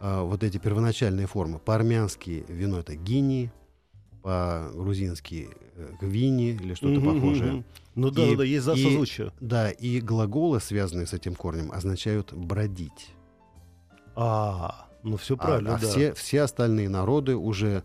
[0.00, 1.58] а, вот эти первоначальные формы.
[1.58, 3.50] По-армянски вино это гини,
[4.22, 7.52] по-грузински э, гвини или что-то Мгм, похожее.
[7.52, 7.64] мгм.
[7.94, 9.32] Ну да, И- да, есть за- созвучие.
[9.40, 13.10] Да, и глаголы, связанные с этим корнем, означают бродить.
[14.16, 15.86] А, ну все А- правильно, а да.
[15.86, 17.82] все, все остальные народы уже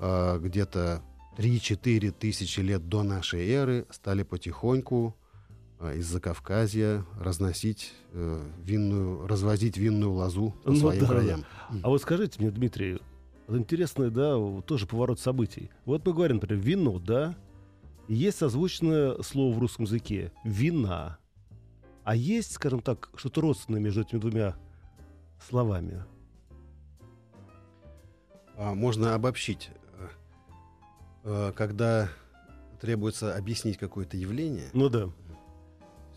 [0.00, 1.02] а, где-то
[1.38, 5.16] 3-4 тысячи лет до нашей эры стали потихоньку
[5.78, 11.14] а, из Закавказья разносить э, винную, развозить винную лозу по Ну своим да, да.
[11.14, 11.44] краям.
[11.82, 12.98] А вот скажите мне, Дмитрий,
[13.46, 15.70] вот интересный, да, тоже поворот событий.
[15.84, 17.36] Вот мы говорим, например, вино, да,
[18.08, 21.18] есть созвучное слово в русском языке– вина.
[22.02, 24.56] А есть, скажем так, что-то родственное между этими двумя
[25.46, 26.04] словами?
[28.56, 29.70] А, Можно обобщить.
[31.28, 32.08] Э, Когда
[32.80, 35.10] требуется объяснить какое-то явление, Ну да.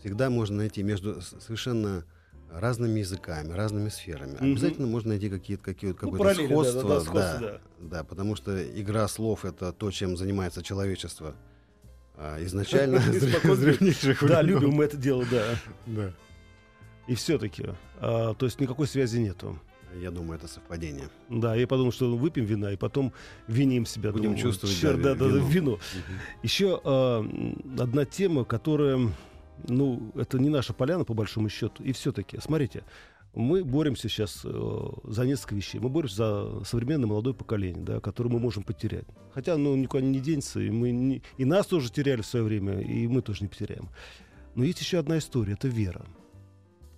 [0.00, 2.04] всегда можно найти между совершенно
[2.50, 4.36] разными языками, разными сферами.
[4.36, 4.52] Мгм.
[4.52, 6.88] Обязательно можно найти какие-то, какие Ну, какое-то параллели, да, да, сходство.
[6.88, 7.60] да, сходство, да.
[7.78, 11.34] Да, потому что игра слов это то, чем занимается человечество
[12.16, 13.00] а, изначально
[14.22, 15.44] Да, любим мы это дело, да.
[15.86, 16.12] Да.
[17.06, 17.68] И все-таки,
[18.00, 19.58] то есть никакой связи нету.
[20.00, 21.08] Я думаю, это совпадение.
[21.28, 23.12] Да, я подумал, что выпьем вина и потом
[23.48, 24.10] виним себя.
[24.12, 25.48] Будем Думаю, чувствовать, черт, да, да, да, да, вино.
[25.48, 25.78] вино.
[26.42, 28.98] Еще а, м, одна тема, которая,
[29.68, 31.82] ну, это не наша поляна, по большому счету.
[31.82, 32.84] И все-таки, смотрите,
[33.34, 35.78] мы боремся сейчас э, за несколько вещей.
[35.80, 39.06] Мы боремся за современное молодое поколение, да, которое мы можем потерять.
[39.32, 42.80] Хотя, ну, никуда не денется, и, мы не- и нас тоже теряли в свое время,
[42.80, 43.88] и мы тоже не потеряем.
[44.54, 46.04] Но есть еще одна история, это вера.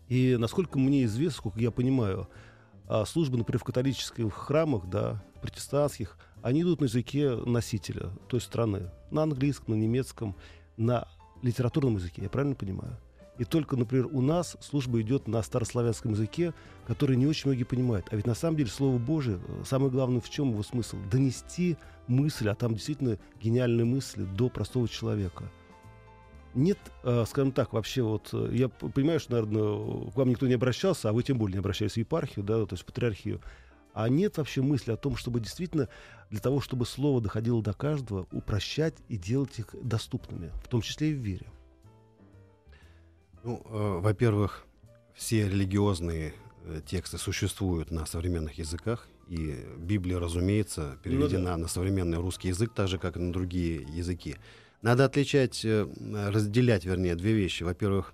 [0.09, 2.29] И насколько мне известно, сколько я понимаю,
[2.87, 8.91] а, службы, например, в католических храмах, да, протестантских, они идут на языке носителя той страны.
[9.11, 10.37] На английском, на немецком,
[10.77, 11.09] на
[11.43, 12.99] литературном языке, я правильно понимаю?
[13.39, 16.55] И только, например, у нас служба идет на старославянском языке,
[16.87, 18.07] который не очень многие понимают.
[18.11, 20.97] А ведь на самом деле Слово Божие, э, самое главное в чем его смысл?
[21.11, 25.51] Донести мысль, а там действительно гениальные мысли до простого человека.
[26.55, 30.55] Нет, э, скажем так, вообще вот, э, я понимаю, что, наверное, к вам никто не
[30.55, 33.41] обращался, а вы тем более не обращались в епархию, да, то есть в патриархию.
[33.93, 35.89] А нет вообще мысли о том, чтобы действительно
[36.31, 41.13] для того, чтобы слово доходило до каждого, упрощать и делать их доступными, в том числе
[41.13, 41.47] и в вере.
[43.45, 44.67] Ну, э, во-первых,
[45.15, 52.49] все религиозные э, тексты существуют на современных языках, и Библия, разумеется, переведена на современный русский
[52.49, 54.37] язык, так же, как и на другие языки.
[54.85, 55.87] Надо отличать, э,
[56.31, 57.63] разделять, вернее, две вещи.
[57.63, 58.13] Во-первых,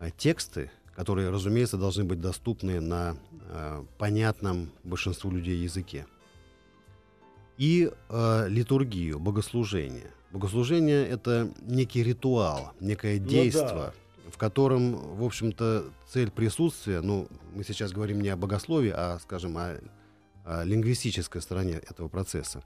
[0.00, 3.18] э, тексты, которые, разумеется, должны быть доступны на
[3.50, 6.06] э, понятном большинству людей языке.
[7.58, 10.10] И э, литургию, богослужение.
[10.32, 13.92] Богослужение— это некий ритуал, некое Ну действие,
[14.30, 19.58] в котором, в общем-то, цель присутствия, ну, мы сейчас говорим не о богословии, а, скажем,
[19.58, 19.76] о,
[20.46, 22.64] о лингвистической стороне этого процесса.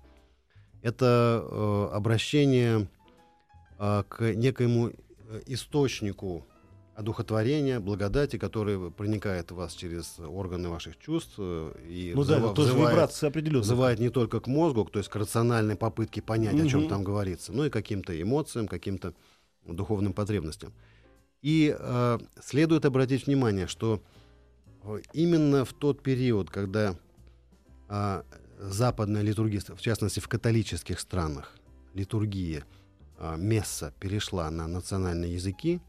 [0.83, 2.87] Это э, обращение
[3.79, 6.45] э, к некоему э, источнику
[6.95, 12.47] одухотворения, благодати, который проникает в вас через органы ваших чувств э, и Ну да, взыва-
[12.47, 13.61] это тоже взывает- вибрации определенные.
[13.63, 17.53] вызывает не только к мозгу, то есть к рациональной попытке понять, о чем там говорится,
[17.53, 19.15] но и каким-то эмоциям, каким-то
[19.67, 20.73] духовным потребностям.
[21.41, 24.03] И э, следует обратить внимание, что
[24.83, 26.97] э, именно в тот период, когда
[27.89, 28.23] э,
[28.59, 31.55] западная литургия, в частности в католических странах,
[31.95, 32.65] литургия
[33.37, 35.81] месса перешла на национальные языки,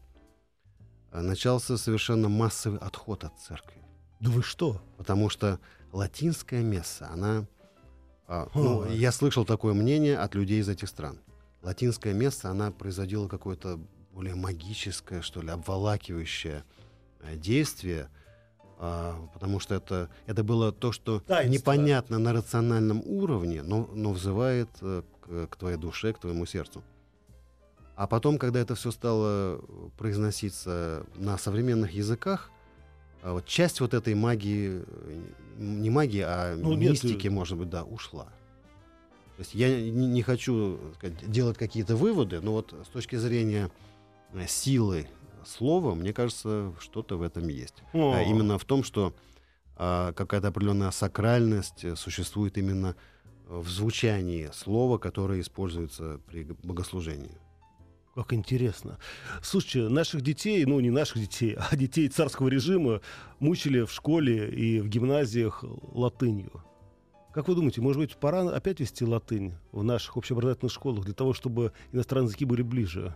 [1.12, 3.80] э, начался совершенно массовый отход от церкви.
[4.20, 4.82] Да вы что?
[4.98, 5.58] Потому что
[5.92, 7.46] латинская месса, она...
[8.26, 11.18] а, ну, я слышал такое мнение от людей из этих стран.
[11.62, 13.80] Латинская месса, она производила какое-то
[14.12, 16.64] более магическое, что ли, обволакивающее
[17.20, 18.08] э, действие,
[18.78, 21.52] а, потому что это, это было то, что Таинство.
[21.52, 26.82] непонятно на рациональном уровне, но, но взывает э, к, к твоей душе, к твоему сердцу.
[28.00, 29.60] А потом, когда это все стало
[29.98, 32.50] произноситься на современных языках,
[33.22, 35.22] а вот часть вот этой магии, э,
[35.58, 38.24] не магии, а Ну, нет, мистики, э, может быть, да, ушла.
[39.36, 43.70] То есть я не, не хочу сказать, делать какие-то выводы, но вот с точки зрения
[44.32, 45.06] э, силы
[45.44, 47.82] слова, мне кажется, что-то в этом есть.
[47.92, 48.14] О.
[48.14, 49.12] А именно в том, что
[49.76, 52.96] а, какая-то определенная сакральность э, существует именно
[53.46, 57.36] э, в звучании слова, которое используется при богослужении.
[58.14, 58.98] Как интересно.
[59.42, 63.00] Слушайте, наших детей, ну не наших детей, а детей царского режима
[63.38, 66.62] мучили в школе и в гимназиях латынью.
[67.32, 71.32] Как вы думаете, может быть, пора опять вести латынь в наших общеобразовательных школах для того,
[71.32, 73.14] чтобы иностранные языки были ближе?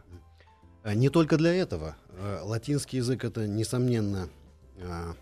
[0.85, 1.97] А Не только для этого.
[2.11, 4.29] Э, Латинский язык это, несомненно,
[4.81, 5.15] а,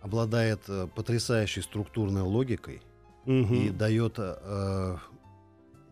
[0.00, 0.60] обладает
[0.94, 2.80] потрясающей структурной логикой
[3.26, 3.54] Мгм.
[3.54, 4.18] и дает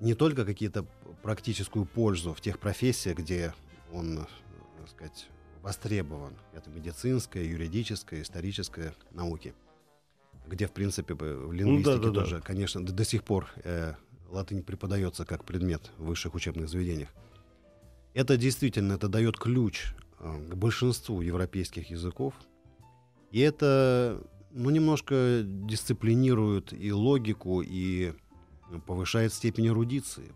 [0.00, 0.84] не только какие-то
[1.24, 3.54] практическую пользу в тех профессиях, где
[3.90, 4.24] он, э,
[4.78, 5.26] так сказать,
[5.62, 6.34] востребован.
[6.52, 9.54] Это медицинская, юридическая, историческая науки.
[10.46, 12.20] Где, в принципе, в лингвистике да-да-да.
[12.20, 13.94] тоже, конечно, до, до сих пор э,
[14.28, 17.08] латынь преподается как предмет в высших учебных заведениях.
[18.12, 22.34] Это действительно, это дает ключ э, к большинству европейских языков.
[23.30, 28.12] И это, ну, немножко дисциплинирует и логику, и
[28.86, 30.34] повышает степень эрудиции.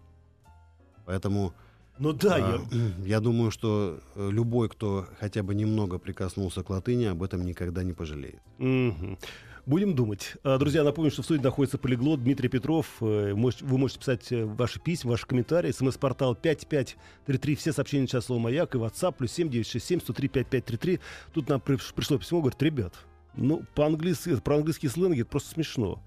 [1.09, 1.55] Поэтому
[1.99, 2.39] Ну да, а,
[2.71, 2.81] я...
[3.07, 7.83] я думаю, что э, любой, кто хотя бы немного прикоснулся к латыни, об этом никогда
[7.83, 8.41] не пожалеет.
[8.59, 9.19] Мгм.
[9.65, 10.35] Будем думать.
[10.45, 12.87] А, Друзья, напомню, что в студии находится полиглот Дмитрий Петров.
[13.01, 15.71] Э, Вы можете писать э, ваши письма, ваши комментарии.
[15.71, 17.55] СМС-портал 5533.
[17.55, 21.01] Все сообщения сейчас слово «Маяк» и WhatsApp плюс 7967 103 5533.
[21.33, 22.93] Тут нам приш- пришло письмо, говорит, ребят,
[23.35, 26.03] ну, по-английски, про английские сленги это просто смешно.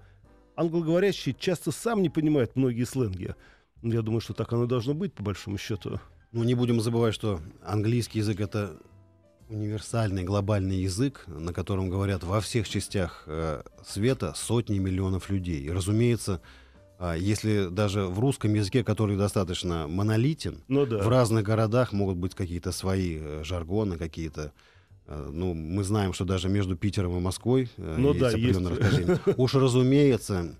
[0.54, 3.34] Англоговорящие часто сам не понимают многие сленги.
[3.82, 6.00] Ну, Я думаю, что так оно должно быть, по большому счету.
[6.32, 8.76] Ну, не будем забывать, что английский язык— это
[9.48, 15.60] универсальный глобальный язык, на котором говорят во всех частях э, света сотни миллионов людей.
[15.60, 16.40] И, разумеется,
[16.98, 20.98] а, если даже в русском языке, который достаточно монолитен, Ну да.
[21.02, 24.52] в разных городах могут быть какие-то свои э, жаргоны, какие-то...
[25.06, 28.70] э, Ну, мы знаем, что даже между Питером и Москвой э, Ну есть да, определенное
[28.72, 28.80] есть.
[28.82, 29.18] расхождение.
[29.36, 30.54] Уж разумеется, э,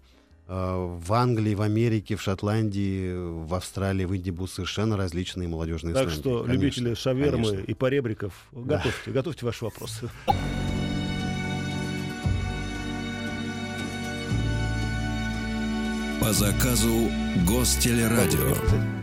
[0.55, 6.09] в Англии, в Америке, в Шотландии, в Австралии, в Индии будут совершенно различные молодежные Так
[6.09, 6.21] сленги.
[6.21, 7.65] что, Конечно, любители шавермы конечно.
[7.71, 8.77] и поребриков, Да.
[8.77, 10.11] готовьте, готовьте ваши вопросы.
[16.21, 17.11] По заказу
[17.47, 19.02] Гостелерадио.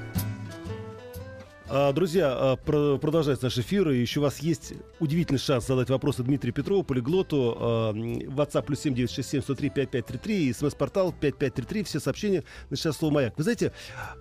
[1.72, 3.90] А, Друзья, а, про- продолжается наш эфир.
[3.90, 7.56] И еще у вас есть удивительный шанс задать вопросы Дмитрию Петрову, полиглоту.
[7.60, 11.84] А, WhatsApp плюс 7967 103 5533 и смс-портал 5533.
[11.84, 13.34] Все сообщения на сейчас слово «Маяк».
[13.38, 13.72] Вы знаете,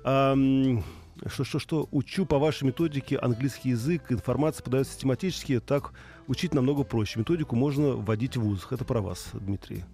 [0.04, 0.85] а, м,
[1.27, 5.92] что-что-что, учу по вашей методике английский язык, информация подается систематически, так
[6.27, 7.18] учить намного проще.
[7.18, 8.73] Методику можно вводить в вузах.
[8.73, 9.85] Это про вас, Дмитрий.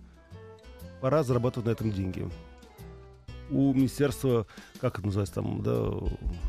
[1.01, 2.29] Пора зарабатывать на этом деньги.
[3.51, 4.47] У министерства,
[4.80, 5.90] как это называется там, да,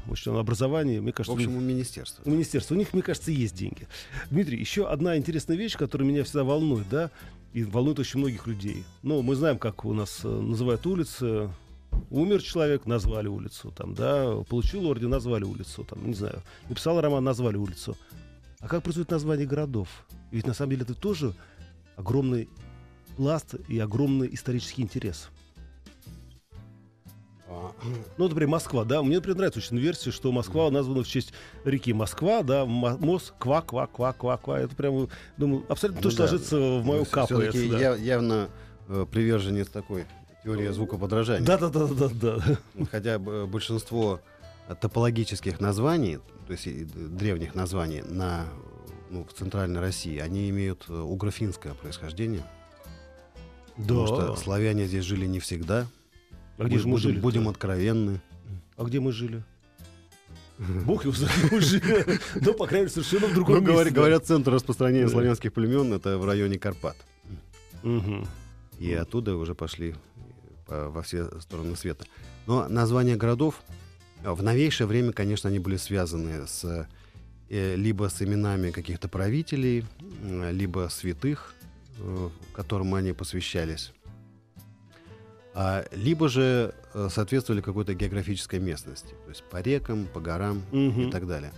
[0.07, 2.23] учебного образования, мне В кажется, общем, у министерства.
[2.25, 2.73] у министерства.
[2.73, 3.87] У них, мне кажется, есть деньги.
[4.31, 7.11] Дмитрий, еще одна интересная вещь, которая меня всегда волнует, да,
[7.53, 8.83] и волнует очень многих людей.
[9.03, 11.49] Ну, мы знаем, как у нас э, называют улицы.
[12.09, 17.23] Умер человек, назвали улицу, там, да, получил орден, назвали улицу, там, не знаю, написал роман,
[17.23, 17.97] назвали улицу.
[18.59, 20.05] А как происходит название городов?
[20.31, 21.33] Ведь на самом деле это тоже
[21.95, 22.49] огромный
[23.15, 25.29] пласт и огромный исторический интерес.
[28.17, 29.03] Ну, например, Москва, да.
[29.03, 31.31] Мне, например, нравится очень версия, что Москва названа в честь
[31.63, 34.59] реки Москва, да, Мо- мост, ква, ква, ква, ква, ква.
[34.59, 36.31] Это прям, думаю, абсолютно то, Ну что да.
[36.31, 37.27] ложится в мою ну, капу.
[37.35, 37.79] всё-таки да.
[37.79, 38.49] я- явно
[38.87, 40.05] э, приверженец такой
[40.43, 41.45] теории звукоподражания.
[41.45, 42.85] Да, да, да, да, да.
[42.91, 44.19] Хотя бы большинство
[44.67, 46.17] э, топологических названий,
[46.47, 46.65] то есть
[47.15, 48.45] древних названий на,
[49.11, 52.43] ну, в Центральной России, они имеют э, угрофинское происхождение.
[53.77, 54.35] Потому что Да.
[54.35, 55.85] славяне здесь жили не всегда.
[56.57, 57.19] А где же мы будем, жили?
[57.19, 58.21] будем откровенны.
[58.77, 59.43] А где мы жили?
[60.85, 62.19] Бог его знает, мы жили.
[62.41, 63.89] Но, по крайней мере, совершенно в Ну, другом говорят, месте.
[63.95, 64.01] да.
[64.01, 65.11] говорят, центр распространения Да.
[65.11, 66.95] славянских племен это в районе Карпат.
[68.79, 69.95] И оттуда уже пошли
[70.67, 72.05] э, во все стороны света.
[72.45, 73.61] Но названия городов
[74.23, 76.87] э, в новейшее время, конечно, они были связаны с
[77.49, 79.85] э, либо с именами каких-то правителей,
[80.51, 81.53] либо святых,
[82.53, 83.93] которым они посвящались,
[85.57, 90.75] а, либо же э, соответствовали какой-то географической местности, то есть по рекам, по горам и
[90.89, 91.11] Мгм.
[91.11, 91.53] так далее.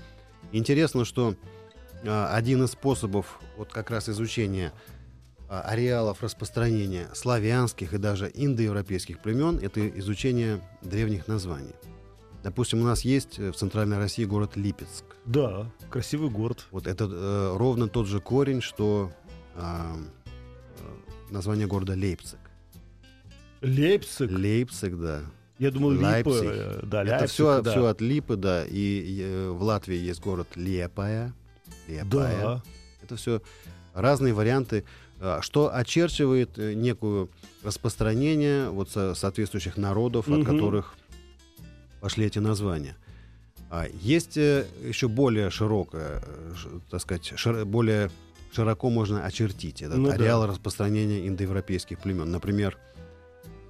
[0.51, 1.33] Интересно, что
[2.05, 4.71] а, один из способов вот как раз изучения
[5.49, 11.73] а, ареалов распространения славянских и даже индоевропейских племен это изучение древних названий.
[12.43, 15.03] Допустим, у нас есть э, в Центральной России город Липецк.
[15.25, 16.67] Да, красивый город.
[16.69, 19.11] Вот это э, ровно тот же корень, что
[19.55, 19.95] э,
[21.31, 22.39] название города Лейпциг.
[23.61, 24.31] Лейпциг.
[24.31, 25.21] Лейпциг, да.
[25.59, 25.89] Я думал.
[25.91, 26.43] Лейпциг.
[26.45, 27.71] э, Да, это Лейпциг, все, да.
[27.71, 28.65] все от Липы, да.
[28.65, 31.33] И, э, в Латвии есть город Лепая.
[31.87, 32.41] Лепая.
[32.41, 32.63] Да.
[33.03, 33.41] Это все
[33.93, 34.83] разные варианты,
[35.19, 37.29] а, что очерчивает э, некую
[37.63, 40.41] распространение вот со- соответствующих народов, Мгм.
[40.41, 40.95] от которых
[42.01, 42.95] пошли эти названия.
[43.69, 46.21] А, Есть еще более широкое,
[46.91, 48.11] так сказать, шир- более
[48.53, 50.13] широко можно очертить этот Ну да.
[50.13, 52.31] ареал распространения индоевропейских племен.
[52.31, 52.77] Например,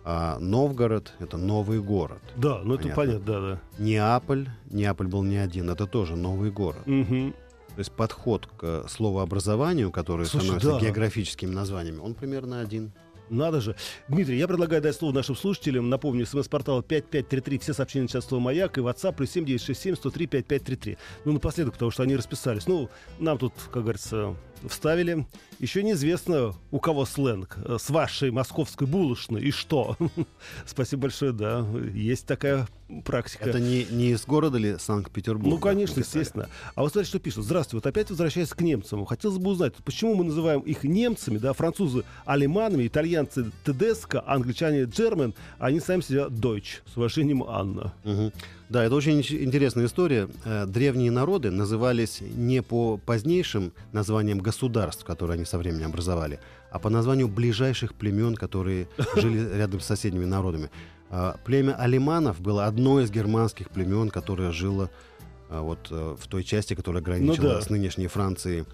[0.10, 2.22] а, Новгород— это новый город.
[2.38, 2.96] Да, ну это Понятно.
[2.96, 3.62] понятно, да, да.
[3.78, 6.80] Неаполь, Неаполь был не один, это тоже новый город.
[6.86, 7.34] Мгм.
[7.76, 10.80] То есть подход к словообразованию, который Слушай, становится да.
[10.80, 12.94] географическими названиями, он примерно один.
[13.30, 13.76] Надо же.
[14.08, 15.90] Дмитрий, я предлагаю дать слово нашим слушателям.
[15.90, 20.98] Напомню, смс-портал 5533, все сообщения начальства «Маяк» и WhatsApp плюс 7967 103 5533.
[21.26, 22.66] Ну, напоследок, потому что они расписались.
[22.66, 22.90] Ну,
[23.20, 24.36] нам тут, как говорится,
[24.68, 25.26] вставили.
[25.60, 27.58] Еще неизвестно, у кого сленг.
[27.66, 29.42] Э, С вашей московской булочной.
[29.42, 29.98] И что?
[30.66, 31.66] Спасибо большое, да.
[31.94, 32.68] Есть такая
[33.06, 33.50] практика.
[33.50, 35.48] Это не, не из города ли Санкт-Петербург?
[35.50, 36.48] Ну, конечно, естественно.
[36.76, 37.46] А вот смотрите, что пишут.
[37.46, 39.06] Здравствуйте, вот опять возвращаясь к немцам.
[39.06, 45.34] Хотелось бы узнать, почему мы называем их немцами, да, французы алеманами, итальянцы тедеско, англичане джермен,
[45.60, 46.82] а они сами себя дойч.
[46.94, 47.94] С уважением, Анна.
[48.04, 48.32] Мгм.
[48.70, 50.28] Да, это очень ин- интересная история.
[50.44, 56.40] Э, Древние народы назывались не по позднейшим названиям государств, которые они со временем образовали,
[56.70, 60.70] а по названию ближайших племен, которые жили рядом с соседними народами.
[61.10, 64.90] А, Племя алиманов было одно из германских племен, которое жило
[65.50, 67.62] а, вот э, в той части, которая граничила Ну да.
[67.62, 68.66] с нынешней Францией.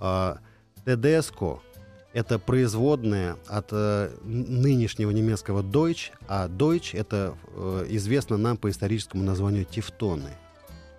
[0.00, 0.38] А,
[0.86, 1.60] Тедеско—
[2.12, 9.22] это производная от э, нынешнего немецкого Deutsch, а Deutsch— это э, известно нам по историческому
[9.22, 10.30] названию Тевтоны.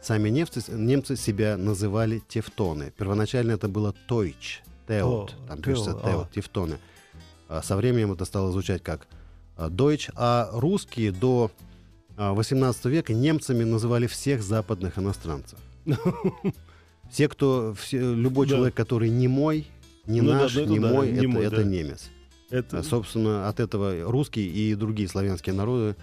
[0.01, 2.93] Сами немцы, немцы себя называли Тевтоны.
[2.97, 6.09] Первоначально это было Тойч, Теот, О, там пишется а.
[6.09, 6.77] Теот, Тевтоны.
[7.49, 9.07] А со временем это стало звучать как
[9.57, 11.51] а, Deutsch, а русские до
[12.15, 15.59] а, 18 века немцами называли всех западных иностранцев.
[17.11, 18.55] Все, кто, все- любой Да.
[18.55, 19.65] человек, который не мой,
[20.09, 21.63] не Ну да, наш, ну это не да, мой, это, мой, это да.
[21.63, 22.09] немец.
[22.49, 22.79] Это...
[22.79, 25.95] А, Собственно, от этого русские и другие славянские народы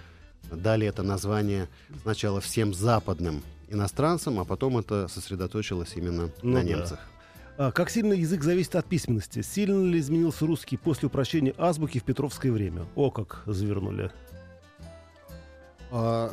[0.50, 1.68] дали это название
[2.02, 6.68] сначала всем западным иностранцам, а потом это сосредоточилось именно Ну на да.
[6.68, 7.00] немцах.
[7.58, 9.42] А как сильно язык зависит от письменности?
[9.42, 12.86] Сильно ли изменился русский после упрощения азбуки в Петровское время?
[12.94, 14.10] О, как завернули.
[15.90, 16.32] А,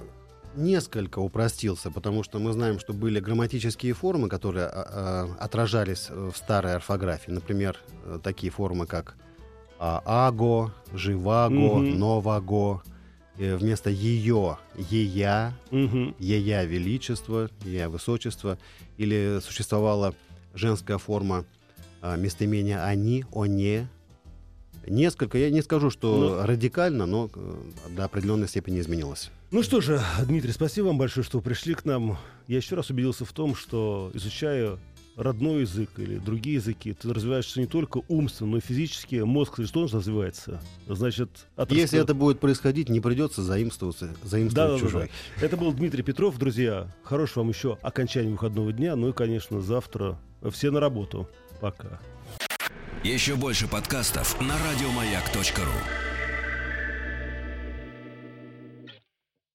[0.56, 6.32] несколько упростился, потому что мы знаем, что были грамматические формы, которые а, а, отражались э,
[6.34, 7.32] в старой орфографии.
[7.32, 9.16] Например, э, такие формы, как
[9.80, 12.00] а, аго, живаго, Мгм.
[12.00, 12.82] новаго.
[13.40, 16.16] э, вместо ее, ея, Мгм.
[16.20, 18.60] ея величество, ея высочество,
[18.98, 20.14] или существовала
[20.54, 21.44] женская форма
[22.02, 23.88] а, местоимения они, оне.
[24.86, 27.56] Несколько, я не скажу, что радикально, но э,
[27.96, 29.32] до определенной степени изменилось.
[29.54, 32.18] Ну что же, Дмитрий, спасибо вам большое, что пришли к нам.
[32.48, 34.80] Я еще раз убедился в том, что изучая
[35.16, 39.18] родной язык или другие языки, ты развиваешься не только умственно, но и физически.
[39.18, 40.60] Мозг, кстати, тоже развивается.
[40.88, 45.12] Значит, от Если это будет происходить, не придется заимствоваться, заимствовать Да, да, да, чужой.
[45.38, 45.46] да.
[45.46, 46.88] Это был Дмитрий Петров, друзья.
[47.04, 48.96] Хорошего вам еще окончания выходного дня.
[48.96, 50.18] Ну и, конечно, завтра
[50.52, 51.30] все на работу.
[51.62, 52.00] Пока.
[53.04, 56.13] Еще больше подкастов на радиомаяк.ру.